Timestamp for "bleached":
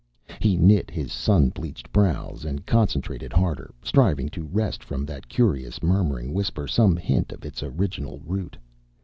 1.49-1.91